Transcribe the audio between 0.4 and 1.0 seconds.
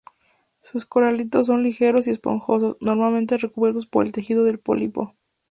Sus